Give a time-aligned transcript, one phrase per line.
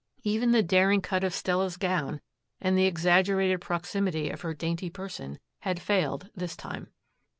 [0.23, 2.21] Even the daring cut of Stella's gown
[2.59, 6.87] and the exaggerated proximity of her dainty person had failed this time.